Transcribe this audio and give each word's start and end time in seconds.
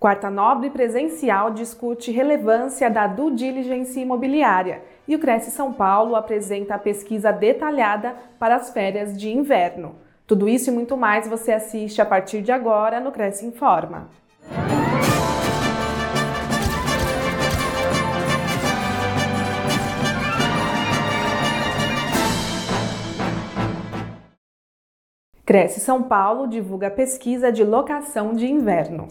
Quarta 0.00 0.30
Nobre 0.30 0.70
Presencial 0.70 1.50
discute 1.50 2.10
relevância 2.10 2.88
da 2.88 3.06
due 3.06 3.34
diligence 3.34 4.00
imobiliária 4.00 4.82
e 5.06 5.14
o 5.14 5.18
Cresce 5.18 5.50
São 5.50 5.74
Paulo 5.74 6.16
apresenta 6.16 6.76
a 6.76 6.78
pesquisa 6.78 7.30
detalhada 7.30 8.16
para 8.38 8.56
as 8.56 8.70
férias 8.70 9.14
de 9.14 9.30
inverno. 9.30 9.96
Tudo 10.26 10.48
isso 10.48 10.70
e 10.70 10.72
muito 10.72 10.96
mais 10.96 11.28
você 11.28 11.52
assiste 11.52 12.00
a 12.00 12.06
partir 12.06 12.40
de 12.40 12.50
agora 12.50 12.98
no 12.98 13.12
Cresce 13.12 13.44
Informa. 13.44 14.08
Cresce 25.44 25.78
São 25.80 26.04
Paulo 26.04 26.48
divulga 26.48 26.90
pesquisa 26.90 27.52
de 27.52 27.62
locação 27.62 28.32
de 28.32 28.50
inverno. 28.50 29.06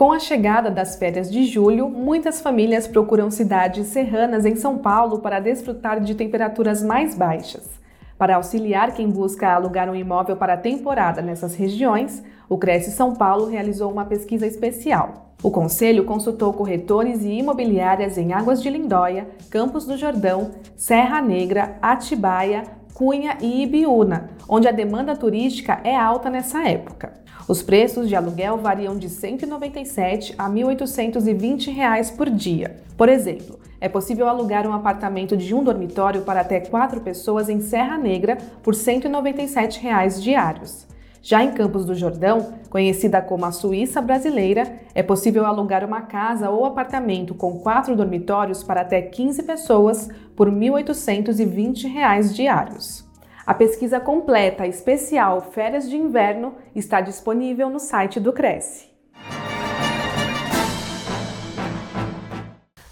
Com 0.00 0.12
a 0.12 0.18
chegada 0.18 0.70
das 0.70 0.96
férias 0.96 1.30
de 1.30 1.44
julho, 1.44 1.86
muitas 1.86 2.40
famílias 2.40 2.88
procuram 2.88 3.30
cidades 3.30 3.88
serranas 3.88 4.46
em 4.46 4.56
São 4.56 4.78
Paulo 4.78 5.18
para 5.18 5.40
desfrutar 5.40 6.00
de 6.00 6.14
temperaturas 6.14 6.82
mais 6.82 7.14
baixas. 7.14 7.68
Para 8.16 8.36
auxiliar 8.36 8.94
quem 8.94 9.10
busca 9.10 9.52
alugar 9.52 9.90
um 9.90 9.94
imóvel 9.94 10.36
para 10.36 10.54
a 10.54 10.56
temporada 10.56 11.20
nessas 11.20 11.54
regiões, 11.54 12.22
o 12.48 12.56
Cresce 12.56 12.92
São 12.92 13.14
Paulo 13.14 13.44
realizou 13.44 13.92
uma 13.92 14.06
pesquisa 14.06 14.46
especial. 14.46 15.34
O 15.42 15.50
Conselho 15.50 16.06
consultou 16.06 16.54
corretores 16.54 17.22
e 17.22 17.32
imobiliárias 17.32 18.16
em 18.16 18.32
Águas 18.32 18.62
de 18.62 18.70
Lindóia, 18.70 19.28
Campos 19.50 19.84
do 19.84 19.98
Jordão, 19.98 20.52
Serra 20.78 21.20
Negra, 21.20 21.76
Atibaia, 21.82 22.62
Cunha 22.94 23.38
e 23.40 23.62
Ibiúna, 23.62 24.30
onde 24.48 24.68
a 24.68 24.72
demanda 24.72 25.16
turística 25.16 25.80
é 25.84 25.96
alta 25.96 26.28
nessa 26.28 26.68
época. 26.68 27.14
Os 27.48 27.62
preços 27.62 28.08
de 28.08 28.14
aluguel 28.14 28.58
variam 28.58 28.96
de 28.96 29.06
R$ 29.06 29.12
197 29.12 30.34
a 30.38 30.48
1.820 30.48 31.72
reais 31.74 32.10
por 32.10 32.30
dia. 32.30 32.76
Por 32.96 33.08
exemplo, 33.08 33.58
é 33.80 33.88
possível 33.88 34.28
alugar 34.28 34.66
um 34.66 34.72
apartamento 34.72 35.36
de 35.36 35.54
um 35.54 35.64
dormitório 35.64 36.22
para 36.22 36.42
até 36.42 36.60
quatro 36.60 37.00
pessoas 37.00 37.48
em 37.48 37.60
Serra 37.60 37.96
Negra 37.96 38.36
por 38.62 38.74
197 38.74 39.80
reais 39.80 40.22
diários. 40.22 40.86
Já 41.22 41.44
em 41.44 41.52
Campos 41.52 41.84
do 41.84 41.94
Jordão, 41.94 42.54
conhecida 42.70 43.20
como 43.20 43.44
a 43.44 43.52
Suíça 43.52 44.00
brasileira, 44.00 44.80
é 44.94 45.02
possível 45.02 45.44
alugar 45.44 45.84
uma 45.84 46.02
casa 46.02 46.48
ou 46.48 46.64
apartamento 46.64 47.34
com 47.34 47.60
quatro 47.60 47.94
dormitórios 47.94 48.64
para 48.64 48.80
até 48.80 49.02
15 49.02 49.42
pessoas 49.42 50.08
por 50.34 50.50
1.820 50.50 51.92
reais 51.92 52.34
diários. 52.34 53.06
A 53.46 53.52
pesquisa 53.52 54.00
completa 54.00 54.66
especial 54.66 55.42
Férias 55.42 55.90
de 55.90 55.96
Inverno 55.96 56.54
está 56.74 57.02
disponível 57.02 57.68
no 57.68 57.78
site 57.78 58.18
do 58.18 58.32
Cresce. 58.32 58.88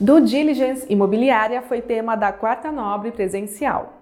Do 0.00 0.20
Diligence 0.20 0.84
Imobiliária 0.90 1.62
foi 1.62 1.80
tema 1.80 2.16
da 2.16 2.32
Quarta 2.32 2.72
Nobre 2.72 3.12
presencial. 3.12 3.95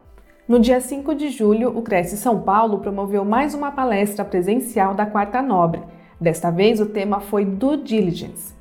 No 0.46 0.60
dia 0.60 0.78
5 0.78 1.14
de 1.14 1.30
julho, 1.30 1.74
o 1.74 1.80
Cresce 1.80 2.18
São 2.18 2.38
Paulo 2.38 2.78
promoveu 2.80 3.24
mais 3.24 3.54
uma 3.54 3.72
palestra 3.72 4.22
presencial 4.22 4.92
da 4.92 5.06
Quarta 5.06 5.40
Nobre. 5.40 5.80
Desta 6.20 6.50
vez, 6.50 6.80
o 6.80 6.86
tema 6.86 7.18
foi 7.18 7.46
Do 7.46 7.78
Diligence. 7.78 8.52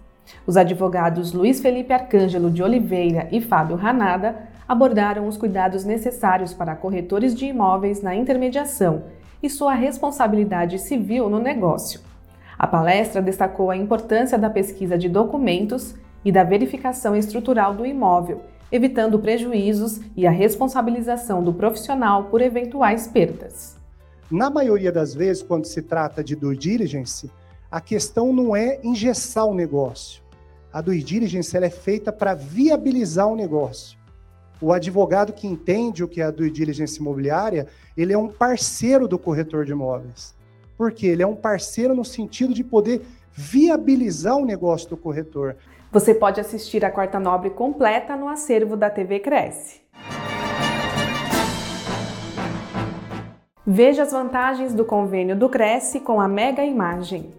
Os 0.48 0.56
advogados 0.56 1.34
Luiz 1.34 1.59
Felipe 1.62 1.92
Arcângelo 1.92 2.50
de 2.50 2.64
Oliveira 2.64 3.28
e 3.34 3.42
Fábio 3.42 3.75
Ranada 3.75 4.48
abordaram 4.66 5.28
os 5.28 5.36
cuidados 5.36 5.84
necessários 5.84 6.53
para 6.53 6.73
corretores 6.73 7.36
de 7.36 7.48
imóveis 7.48 8.02
na 8.02 8.16
intermediação 8.16 9.03
e 9.42 9.50
sua 9.50 9.73
responsabilidade 9.73 10.80
civil 10.80 11.30
no 11.30 11.40
negócio. 11.40 12.00
A 12.58 12.66
palestra 12.66 13.22
destacou 13.22 13.70
a 13.70 13.75
importância 13.75 14.38
da 14.38 14.50
pesquisa 14.50 14.97
de 14.97 15.09
documentos 15.09 15.95
e 16.23 16.31
da 16.31 16.45
verificação 16.45 17.14
estrutural 17.14 17.73
do 17.73 17.86
imóvel, 17.86 18.40
evitando 18.73 19.19
prejuízos 19.19 20.02
e 20.17 20.25
a 20.25 20.31
responsabilização 20.31 21.43
do 21.43 21.53
profissional 21.53 22.23
por 22.23 22.41
eventuais 22.41 23.06
perdas. 23.06 23.78
Na 24.31 24.50
maioria 24.50 24.91
das 24.91 25.13
vezes, 25.13 25.44
quando 25.44 25.66
se 25.66 25.84
trata 25.84 26.23
de 26.23 26.35
due 26.35 26.57
diligence, 26.57 27.29
a 27.69 27.79
questão 27.79 28.33
não 28.33 28.56
é 28.56 28.79
engessar 28.83 29.45
o 29.45 29.53
negócio. 29.53 30.23
A 30.73 30.81
due 30.81 31.03
diligence 31.03 31.56
é 31.56 31.69
feita 31.69 32.12
para 32.12 32.33
viabilizar 32.33 33.28
o 33.28 33.35
negócio. 33.35 33.95
O 34.59 34.73
advogado 34.73 35.33
que 35.33 35.45
entende 35.45 36.03
o 36.03 36.07
que 36.07 36.19
é 36.19 36.23
a 36.23 36.31
due 36.31 36.50
diligence 36.50 37.00
imobiliária, 37.00 37.67
ele 37.95 38.12
é 38.12 38.17
um 38.17 38.28
parceiro 38.28 39.07
do 39.07 39.19
corretor 39.19 39.66
de 39.66 39.72
imóveis. 39.72 40.33
Por 40.75 40.91
quê? 40.91 41.07
Ele 41.07 41.22
é 41.22 41.28
um 41.28 41.35
parceiro 41.35 41.94
no 41.94 42.03
sentido 42.03 42.56
de 42.56 42.63
poder 42.63 43.03
viabilizar 43.33 44.38
o 44.38 44.45
negócio 44.45 44.89
do 44.89 44.97
corretor. 44.97 45.55
Você 45.91 46.13
pode 46.13 46.39
assistir 46.39 46.83
a 46.85 46.91
Quarta 46.91 47.19
Nobre 47.19 47.49
completa 47.49 48.16
no 48.16 48.27
acervo 48.27 48.75
da 48.75 48.89
TV 48.89 49.19
Cresce. 49.19 49.81
Veja 53.66 54.03
as 54.03 54.11
vantagens 54.11 54.73
do 54.73 54.83
convênio 54.83 55.35
do 55.35 55.47
Cresce 55.49 55.99
com 55.99 56.19
a 56.19 56.27
Mega 56.27 56.63
Imagem. 56.63 57.31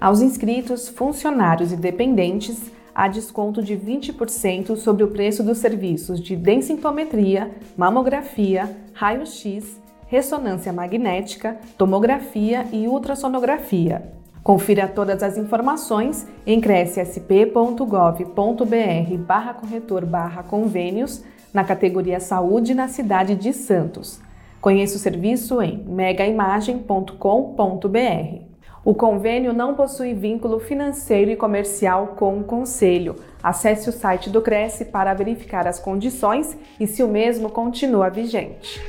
Aos 0.00 0.20
inscritos, 0.20 0.88
funcionários 0.88 1.72
e 1.72 1.76
dependentes, 1.76 2.70
há 2.94 3.08
desconto 3.08 3.62
de 3.62 3.76
20% 3.76 4.76
sobre 4.76 5.04
o 5.04 5.08
preço 5.08 5.42
dos 5.42 5.58
serviços 5.58 6.20
de 6.20 6.36
densitometria, 6.36 7.50
mamografia, 7.76 8.76
raio-x, 8.92 9.80
ressonância 10.06 10.72
magnética, 10.72 11.56
tomografia 11.76 12.66
e 12.72 12.86
ultrassonografia. 12.86 14.21
Confira 14.42 14.88
todas 14.88 15.22
as 15.22 15.38
informações 15.38 16.26
em 16.44 16.60
crescsp.gov.br 16.60 19.16
barra 19.18 19.54
corretor 19.54 20.04
barra 20.04 20.42
convênios 20.42 21.24
na 21.54 21.62
categoria 21.62 22.18
Saúde 22.18 22.74
na 22.74 22.88
cidade 22.88 23.36
de 23.36 23.52
Santos. 23.52 24.20
Conheça 24.60 24.96
o 24.96 25.00
serviço 25.00 25.62
em 25.62 25.84
megaimagem.com.br. 25.84 28.52
O 28.84 28.94
convênio 28.94 29.52
não 29.52 29.74
possui 29.74 30.12
vínculo 30.12 30.58
financeiro 30.58 31.30
e 31.30 31.36
comercial 31.36 32.16
com 32.16 32.38
o 32.38 32.44
Conselho. 32.44 33.14
Acesse 33.40 33.88
o 33.88 33.92
site 33.92 34.28
do 34.28 34.42
Cresce 34.42 34.86
para 34.86 35.14
verificar 35.14 35.68
as 35.68 35.78
condições 35.78 36.56
e 36.80 36.86
se 36.88 37.00
o 37.00 37.08
mesmo 37.08 37.48
continua 37.48 38.10
vigente. 38.10 38.80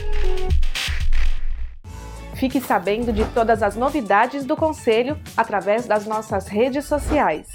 Fique 2.36 2.60
sabendo 2.60 3.14
de 3.14 3.26
todas 3.34 3.62
as 3.62 3.76
novidades 3.76 4.46
do 4.46 4.56
Conselho 4.56 5.18
através 5.38 5.86
das 5.86 6.06
nossas 6.06 6.48
redes 6.48 6.86
sociais. 6.86 7.48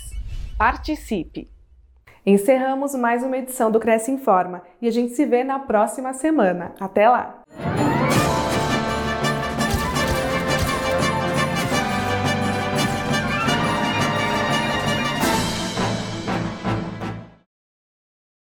Participe! 0.57 1.51
Encerramos 2.25 2.95
mais 2.95 3.23
uma 3.23 3.39
edição 3.39 3.71
do 3.71 3.81
Cresce 3.81 4.11
Informa 4.11 4.63
e 4.81 4.89
a 4.89 4.91
gente 4.91 5.15
se 5.15 5.25
vê 5.25 5.43
na 5.43 5.59
próxima 5.59 6.13
semana. 6.13 6.75
Até 6.79 7.09
lá! 7.09 7.38